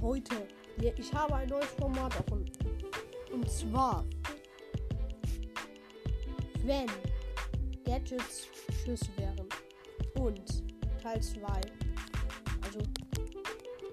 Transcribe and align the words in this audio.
Heute. 0.00 0.46
Ich 0.96 1.12
habe 1.12 1.34
ein 1.34 1.48
neues 1.48 1.66
Format 1.78 2.14
erfunden. 2.16 2.52
Und 3.32 3.50
zwar, 3.50 4.04
wenn 6.64 6.86
Gadgets 7.84 8.48
Schüsse 8.84 9.08
wären. 9.16 9.46
Und 10.14 10.62
Teil 11.02 11.22
2. 11.22 11.42
Also, 12.64 12.80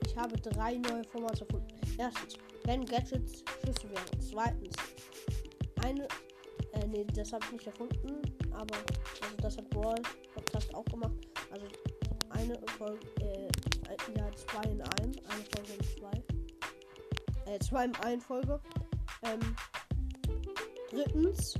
ich 0.05 0.17
habe 0.17 0.35
drei 0.37 0.75
neue 0.75 1.03
Formate 1.05 1.41
erfunden. 1.41 1.67
Erstens, 1.97 2.37
wenn 2.65 2.85
Gadgets 2.85 3.43
Schüsse 3.63 3.89
wären. 3.89 4.21
Zweitens, 4.21 4.75
eine. 5.83 6.07
Äh, 6.73 6.87
nee, 6.87 7.05
das 7.13 7.33
habe 7.33 7.43
ich 7.45 7.51
nicht 7.53 7.67
erfunden. 7.67 8.21
Aber, 8.51 8.75
also, 9.21 9.35
das 9.41 9.57
hat 9.57 9.69
Brawl 9.69 9.95
Podcast 10.33 10.73
auch 10.73 10.85
gemacht. 10.85 11.15
Also, 11.51 11.65
eine 12.29 12.59
Folge, 12.77 13.05
äh, 13.21 13.47
ja, 14.15 14.31
zwei 14.35 14.63
in 14.69 14.81
einem. 14.81 15.11
Eine 15.29 15.43
Folge 15.55 15.73
in 15.73 15.83
zwei. 15.97 16.23
Äh, 17.45 17.59
zwei 17.59 17.85
in 17.85 17.95
einer 17.95 18.21
Folge. 18.21 18.59
Ähm, 19.23 19.39
drittens, 20.89 21.55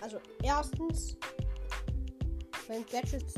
also 0.00 0.18
erstens, 0.42 1.16
wenn 2.66 2.84
Gadgets 2.86 3.34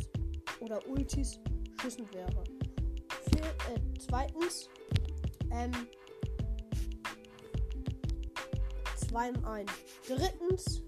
oder 0.60 0.86
Ultis 0.88 1.38
schüssen 1.80 2.12
wäre. 2.12 2.44
Vier, 3.30 3.44
äh, 3.44 3.80
zweitens, 3.98 4.68
ähm, 5.50 5.72
zwei 8.96 9.28
in 9.28 9.44
ein. 9.44 9.66
Drittens, 10.06 10.82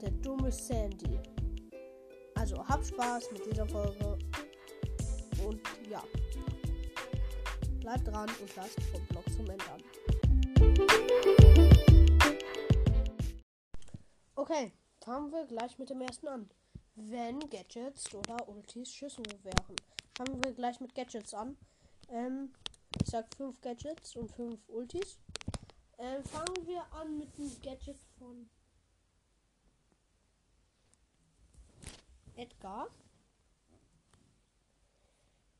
der 0.00 0.10
dumme 0.10 0.50
Sandy. 0.50 1.18
Also 2.34 2.66
habt 2.66 2.86
Spaß 2.86 3.32
mit 3.32 3.46
dieser 3.46 3.66
Folge. 3.66 4.18
Und 5.44 5.60
ja. 5.88 6.02
Bleibt 7.80 8.06
dran 8.06 8.28
und 8.40 8.56
lasst 8.56 8.82
vom 8.82 9.04
Blog 9.06 9.24
zum 9.32 9.48
Ende 9.48 9.64
an. 9.70 9.82
Okay, 14.34 14.72
fangen 15.00 15.30
wir 15.32 15.46
gleich 15.46 15.78
mit 15.78 15.90
dem 15.90 16.00
ersten 16.00 16.28
an. 16.28 16.50
Wenn 16.94 17.38
Gadgets 17.50 18.14
oder 18.14 18.48
Ultis 18.48 18.92
Schüssen 18.92 19.24
wären. 19.42 19.76
Fangen 20.16 20.42
wir 20.42 20.52
gleich 20.52 20.80
mit 20.80 20.94
Gadgets 20.94 21.34
an. 21.34 21.56
Ähm, 22.10 22.52
ich 23.00 23.08
sag 23.08 23.32
5 23.36 23.60
Gadgets 23.60 24.16
und 24.16 24.30
5 24.32 24.58
Ultis. 24.68 25.18
Ähm, 25.98 26.24
fangen 26.24 26.66
wir 26.66 26.84
an 26.92 27.18
mit 27.18 27.36
dem 27.36 27.50
Gadget 27.60 27.98
von 28.18 28.48
Edgar. 32.36 32.88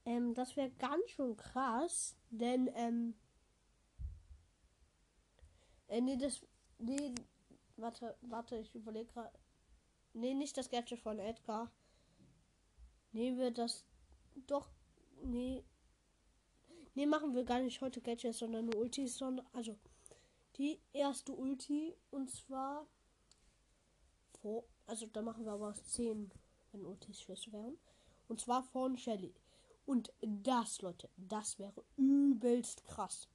Ähm, 0.08 0.32
das 0.32 0.56
wäre 0.56 0.70
ganz 0.70 1.10
schön 1.10 1.36
krass, 1.36 2.16
denn, 2.30 2.70
ähm, 2.74 3.14
äh, 5.88 6.00
nee, 6.00 6.16
das, 6.16 6.40
nee, 6.78 7.14
warte, 7.76 8.16
warte, 8.22 8.56
ich 8.56 8.74
überlege 8.74 9.12
gerade, 9.12 9.38
nee, 10.14 10.32
nicht 10.32 10.56
das 10.56 10.70
Gadget 10.70 10.98
von 10.98 11.18
Edgar. 11.18 11.70
Nehmen 13.12 13.36
wir 13.36 13.50
das, 13.50 13.84
doch, 14.46 14.70
nee, 15.24 15.62
nee, 16.94 17.04
machen 17.04 17.34
wir 17.34 17.44
gar 17.44 17.60
nicht 17.60 17.82
heute 17.82 18.00
Gadgets, 18.00 18.38
sondern 18.38 18.64
nur 18.64 18.76
Ultis, 18.76 19.18
sondern, 19.18 19.46
also, 19.52 19.78
die 20.56 20.80
erste 20.94 21.32
Ulti, 21.34 21.94
und 22.10 22.30
zwar, 22.30 22.86
vor, 24.40 24.64
also, 24.86 25.04
da 25.04 25.20
machen 25.20 25.44
wir 25.44 25.52
aber 25.52 25.74
10 25.74 26.32
wenn 26.72 26.86
Ultis 26.86 27.20
Schüsse 27.20 27.52
wären. 27.52 27.78
Und 28.26 28.40
zwar 28.40 28.62
von 28.62 28.96
Shelly. 28.96 29.34
Und 29.88 30.12
das, 30.20 30.82
Leute, 30.82 31.08
das 31.16 31.58
wäre 31.58 31.82
übelst 31.96 32.84
krass. 32.84 33.26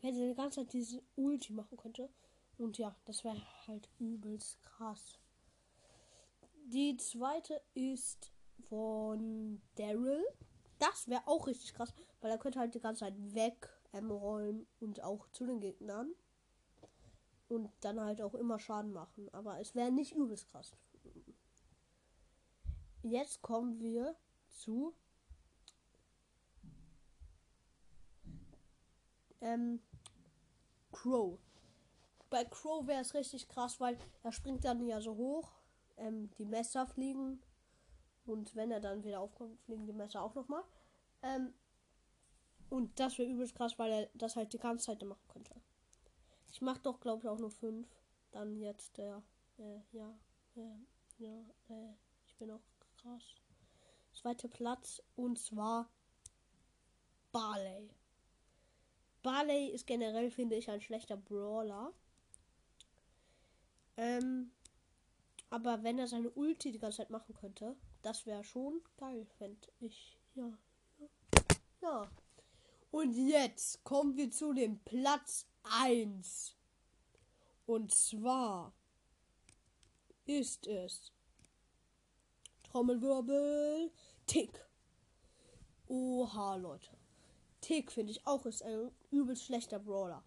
Wenn 0.00 0.14
sie 0.14 0.28
die 0.28 0.34
ganze 0.34 0.60
Zeit 0.60 0.72
diese 0.72 1.02
Ulti 1.16 1.52
machen 1.52 1.76
könnte. 1.76 2.08
Und 2.58 2.78
ja, 2.78 2.94
das 3.06 3.24
wäre 3.24 3.40
halt 3.66 3.88
übelst 3.98 4.62
krass. 4.62 5.18
Die 6.66 6.96
zweite 6.96 7.60
ist 7.74 8.30
von 8.68 9.60
Daryl. 9.74 10.24
Das 10.78 11.08
wäre 11.08 11.26
auch 11.26 11.48
richtig 11.48 11.74
krass, 11.74 11.92
weil 12.20 12.30
er 12.30 12.38
könnte 12.38 12.60
halt 12.60 12.74
die 12.74 12.80
ganze 12.80 13.00
Zeit 13.00 13.34
weg 13.34 13.68
ähm, 13.92 14.12
rollen 14.12 14.66
und 14.78 15.02
auch 15.02 15.26
zu 15.32 15.44
den 15.44 15.60
Gegnern. 15.60 16.12
Und 17.48 17.70
dann 17.80 17.98
halt 18.00 18.22
auch 18.22 18.34
immer 18.34 18.60
Schaden 18.60 18.92
machen. 18.92 19.28
Aber 19.32 19.58
es 19.58 19.74
wäre 19.74 19.90
nicht 19.90 20.14
übelst 20.14 20.48
krass 20.50 20.76
jetzt 23.02 23.42
kommen 23.42 23.80
wir 23.80 24.16
zu 24.48 24.94
ähm, 29.40 29.80
Crow. 30.92 31.38
Bei 32.30 32.44
Crow 32.44 32.86
wäre 32.86 33.00
es 33.00 33.14
richtig 33.14 33.48
krass, 33.48 33.80
weil 33.80 33.98
er 34.22 34.32
springt 34.32 34.64
dann 34.64 34.86
ja 34.86 35.00
so 35.00 35.16
hoch, 35.16 35.52
ähm, 35.96 36.30
die 36.38 36.44
Messer 36.44 36.86
fliegen 36.86 37.42
und 38.26 38.54
wenn 38.54 38.70
er 38.70 38.80
dann 38.80 39.04
wieder 39.04 39.20
aufkommt, 39.20 39.58
fliegen 39.62 39.86
die 39.86 39.92
Messer 39.92 40.22
auch 40.22 40.34
nochmal. 40.34 40.62
Ähm, 41.22 41.54
und 42.68 43.00
das 43.00 43.18
wäre 43.18 43.30
übelst 43.30 43.54
krass, 43.54 43.78
weil 43.78 43.90
er 43.90 44.10
das 44.14 44.36
halt 44.36 44.52
die 44.52 44.58
ganze 44.58 44.86
Zeit 44.86 45.02
machen 45.02 45.26
könnte. 45.28 45.54
Ich 46.50 46.60
mache 46.60 46.80
doch, 46.80 47.00
glaube 47.00 47.22
ich, 47.22 47.28
auch 47.28 47.38
nur 47.38 47.50
fünf. 47.50 47.88
Dann 48.30 48.58
jetzt 48.58 48.98
der, 48.98 49.22
äh, 49.58 49.80
ja, 49.92 50.18
äh, 50.56 50.76
ja, 51.18 51.40
äh, 51.70 51.94
ich 52.26 52.36
bin 52.36 52.50
auch 52.50 52.60
krass. 53.00 53.34
Zweiter 54.12 54.48
Platz 54.48 55.02
und 55.16 55.38
zwar 55.38 55.88
Barley. 57.32 57.90
Barley 59.28 59.66
ist 59.68 59.86
generell, 59.86 60.30
finde 60.30 60.56
ich, 60.56 60.70
ein 60.70 60.80
schlechter 60.80 61.18
Brawler. 61.18 61.92
Ähm, 63.98 64.52
aber 65.50 65.82
wenn 65.82 65.98
er 65.98 66.06
seine 66.06 66.30
Ulti 66.30 66.72
die 66.72 66.78
ganze 66.78 66.96
Zeit 66.96 67.10
machen 67.10 67.34
könnte, 67.34 67.76
das 68.00 68.24
wäre 68.24 68.42
schon 68.42 68.80
geil, 68.96 69.26
fände 69.36 69.68
ich. 69.80 70.16
Ja. 70.34 70.50
Ja. 71.82 72.10
Und 72.90 73.12
jetzt 73.12 73.84
kommen 73.84 74.16
wir 74.16 74.30
zu 74.30 74.54
dem 74.54 74.78
Platz 74.78 75.46
1. 75.64 76.56
Und 77.66 77.92
zwar 77.92 78.72
ist 80.24 80.66
es 80.66 81.12
Trommelwirbel. 82.62 83.92
Tick. 84.26 84.66
Oha, 85.86 86.56
Leute. 86.56 86.96
Tick 87.68 87.92
finde 87.92 88.12
ich 88.12 88.26
auch 88.26 88.46
ist 88.46 88.62
ein 88.62 88.90
übelst 89.10 89.44
schlechter 89.44 89.78
Brawler. 89.78 90.24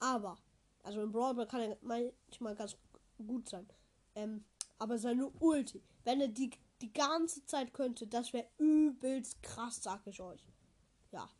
Aber, 0.00 0.36
also 0.82 1.00
im 1.00 1.12
Brawler 1.12 1.46
kann 1.46 1.62
er 1.62 1.78
manchmal 1.80 2.54
ganz 2.54 2.76
gut 3.16 3.48
sein. 3.48 3.66
Ähm, 4.14 4.44
aber 4.78 4.98
seine 4.98 5.30
Ulti, 5.40 5.82
wenn 6.04 6.20
er 6.20 6.28
die 6.28 6.50
die 6.82 6.92
ganze 6.92 7.46
Zeit 7.46 7.72
könnte, 7.72 8.06
das 8.06 8.34
wäre 8.34 8.46
übelst 8.58 9.42
krass, 9.42 9.82
sag 9.82 10.06
ich 10.06 10.20
euch. 10.20 10.44
Ja. 11.10 11.30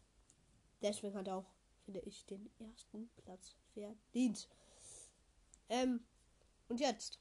Deswegen 0.80 1.14
hat 1.14 1.28
er 1.28 1.36
auch, 1.36 1.50
finde 1.84 2.00
ich, 2.00 2.24
den 2.24 2.50
ersten 2.58 3.10
Platz 3.16 3.54
verdient. 3.74 4.48
Ähm, 5.68 6.06
und 6.68 6.80
jetzt 6.80 7.18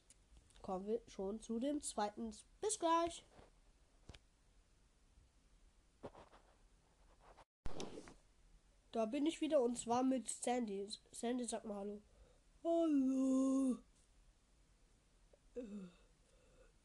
kommen 0.61 0.87
wir 0.87 1.01
schon 1.09 1.41
zu 1.41 1.59
dem 1.59 1.81
zweiten. 1.81 2.31
Bis 2.61 2.79
gleich. 2.79 3.25
Da 8.93 9.07
bin 9.07 9.25
ich 9.25 9.41
wieder 9.41 9.59
und 9.59 9.75
zwar 9.75 10.03
mit 10.03 10.29
Sandy. 10.29 10.87
Sandy, 11.11 11.45
sag 11.45 11.65
mal 11.65 11.77
Hallo. 11.77 12.01
Hallo. 12.63 13.77
Äh, 15.55 15.87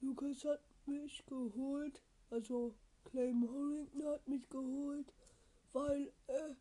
Lukas 0.00 0.43
hat 0.47 0.62
mich 0.87 1.23
geholt. 1.27 2.00
Also 2.31 2.75
Claim 3.05 3.47
Horrington 3.47 4.06
hat 4.06 4.27
mich 4.27 4.49
geholt. 4.49 5.12
Weil, 5.75 6.11
äh, 6.29 6.55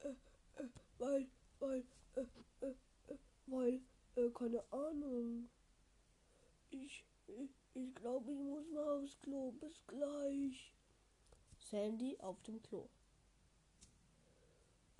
äh, 0.00 0.62
äh 0.62 0.68
weil, 0.98 1.26
weil, 1.60 1.84
äh, 2.16 3.14
weil, 3.46 3.80
keine 4.34 4.62
Ahnung. 4.70 5.48
Ich, 6.68 7.06
ich, 7.26 7.50
ich 7.72 7.94
glaube, 7.94 8.30
ich 8.30 8.38
muss 8.38 8.70
mal 8.70 9.02
aufs 9.02 9.18
Klo. 9.20 9.52
Bis 9.52 9.82
gleich. 9.86 10.74
Sandy 11.58 12.18
auf 12.20 12.42
dem 12.42 12.62
Klo. 12.62 12.90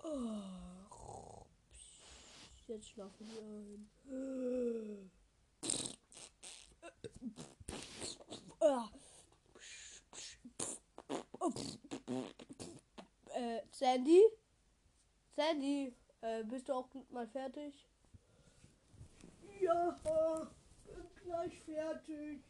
Oh, 0.02 1.46
jetzt 2.66 2.88
schlafen 2.88 3.28
wir 3.28 3.42
ein. 3.42 3.90
Äh, 13.32 13.62
Sandy? 13.70 14.22
Sandy, 15.34 15.94
äh, 16.20 16.44
bist 16.44 16.68
du 16.68 16.74
auch 16.74 16.88
mal 17.10 17.26
fertig? 17.26 17.86
Ja 19.60 19.98
gleich 21.30 21.62
fertig. 21.62 22.42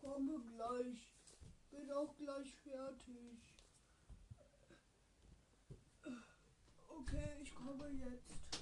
Komme 0.00 0.40
gleich. 0.40 1.08
Bin 1.70 1.90
auch 1.92 2.14
gleich 2.16 2.54
fertig. 2.56 3.38
Okay, 6.88 7.28
ich 7.42 7.54
komme 7.54 7.88
jetzt. 7.88 8.60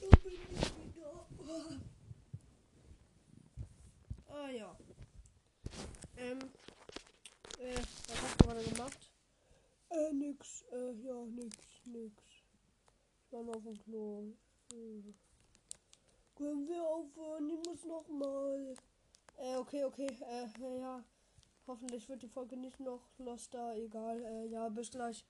Da 0.00 0.16
bin 0.18 0.32
ich 0.32 0.94
wieder. 0.94 1.26
Ah 4.28 4.48
ja. 4.48 4.76
Ähm. 6.16 6.38
Äh, 7.58 7.74
was 8.08 8.22
hast 8.22 8.40
du 8.40 8.46
gerade 8.46 8.62
gemacht? 8.64 8.98
Äh, 9.88 10.12
nix. 10.26 10.64
Äh, 10.72 10.92
ja, 11.02 11.24
nix, 11.26 11.56
nix. 11.84 12.22
Ich 13.24 13.32
war 13.32 13.42
noch 13.42 13.56
auf 13.56 13.62
dem 13.62 13.78
Klo. 13.78 14.24
Hm. 14.72 15.14
Können 16.34 16.68
wir 16.68 16.82
aufhören? 16.82 17.50
Ich 17.50 17.68
muss 17.68 17.84
noch 17.84 18.08
mal. 18.08 18.74
Äh, 19.38 19.56
okay, 19.56 19.84
okay. 19.84 20.08
Äh, 20.28 20.78
ja. 20.80 21.02
Hoffentlich 21.66 22.08
wird 22.08 22.22
die 22.22 22.28
Folge 22.28 22.56
nicht 22.56 22.78
noch 22.80 23.00
loster. 23.18 23.74
Egal. 23.76 24.22
Äh, 24.22 24.46
ja, 24.46 24.68
bis 24.68 24.90
gleich. 24.90 25.24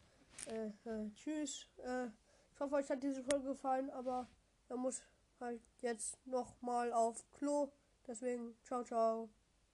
Äh, 0.47 0.69
äh, 0.89 1.11
tschüss. 1.15 1.67
Äh, 1.79 2.07
ich 2.53 2.61
hoffe, 2.61 2.77
euch 2.77 2.91
hat 2.91 3.03
diese 3.03 3.23
Folge 3.23 3.49
gefallen, 3.49 3.91
aber 3.91 4.29
er 4.69 4.77
muss 4.77 5.03
halt 5.41 5.61
jetzt 5.81 6.19
noch 6.27 6.61
mal 6.63 6.93
auf 6.93 7.25
Klo. 7.33 7.71
Deswegen, 8.07 8.57
ciao, 8.65 8.83
ciao. 8.85 9.29